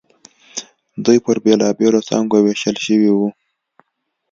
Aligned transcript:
دوی 1.05 1.17
پر 1.25 1.37
بېلابېلو 1.43 1.99
څانګو 2.07 2.37
وېشل 2.41 2.75
شوي 2.85 3.11
وو. 3.15 3.27